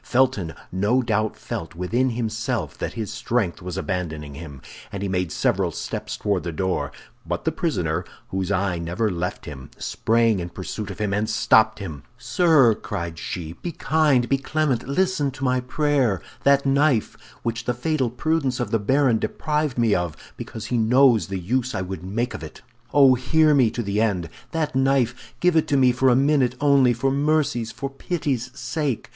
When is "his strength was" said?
2.93-3.77